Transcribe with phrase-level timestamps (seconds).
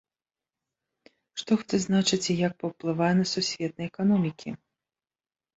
[1.41, 4.49] Што гэта значыць і як паўплывае на сусветныя эканомікі?